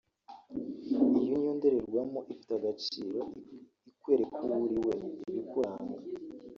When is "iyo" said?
0.89-0.99